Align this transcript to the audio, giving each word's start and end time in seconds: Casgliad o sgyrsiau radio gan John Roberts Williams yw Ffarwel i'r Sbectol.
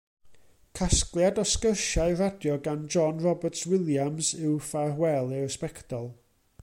Casgliad 0.77 1.41
o 1.43 1.43
sgyrsiau 1.51 2.15
radio 2.21 2.55
gan 2.69 2.87
John 2.95 3.21
Roberts 3.27 3.69
Williams 3.75 4.33
yw 4.41 4.57
Ffarwel 4.71 5.37
i'r 5.43 5.55
Sbectol. 5.59 6.11